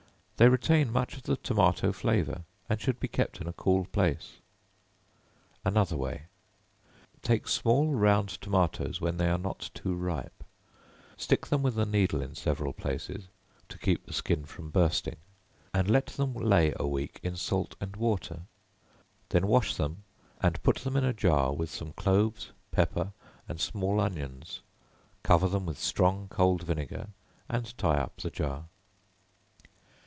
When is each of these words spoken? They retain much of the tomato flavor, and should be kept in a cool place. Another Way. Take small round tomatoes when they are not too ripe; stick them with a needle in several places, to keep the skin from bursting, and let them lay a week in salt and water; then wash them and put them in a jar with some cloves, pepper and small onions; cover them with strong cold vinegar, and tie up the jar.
They 0.37 0.49
retain 0.49 0.91
much 0.91 1.17
of 1.17 1.21
the 1.21 1.37
tomato 1.37 1.91
flavor, 1.91 2.45
and 2.67 2.81
should 2.81 2.99
be 2.99 3.07
kept 3.07 3.41
in 3.41 3.47
a 3.47 3.53
cool 3.53 3.85
place. 3.85 4.39
Another 5.63 5.95
Way. 5.95 6.23
Take 7.21 7.47
small 7.47 7.91
round 7.93 8.29
tomatoes 8.29 8.99
when 8.99 9.17
they 9.17 9.29
are 9.29 9.37
not 9.37 9.69
too 9.75 9.93
ripe; 9.93 10.43
stick 11.15 11.45
them 11.45 11.61
with 11.61 11.77
a 11.77 11.85
needle 11.85 12.23
in 12.23 12.33
several 12.33 12.73
places, 12.73 13.27
to 13.69 13.77
keep 13.77 14.07
the 14.07 14.13
skin 14.13 14.45
from 14.45 14.71
bursting, 14.71 15.17
and 15.75 15.87
let 15.91 16.07
them 16.07 16.33
lay 16.33 16.73
a 16.75 16.87
week 16.87 17.19
in 17.21 17.35
salt 17.35 17.75
and 17.79 17.95
water; 17.95 18.41
then 19.29 19.45
wash 19.45 19.75
them 19.75 20.01
and 20.41 20.63
put 20.63 20.77
them 20.77 20.97
in 20.97 21.05
a 21.05 21.13
jar 21.13 21.53
with 21.53 21.69
some 21.69 21.93
cloves, 21.93 22.51
pepper 22.71 23.13
and 23.47 23.61
small 23.61 23.99
onions; 24.01 24.61
cover 25.21 25.47
them 25.47 25.67
with 25.67 25.77
strong 25.77 26.27
cold 26.29 26.63
vinegar, 26.63 27.09
and 27.47 27.77
tie 27.77 27.99
up 27.99 28.17
the 28.21 28.31
jar. 28.31 28.65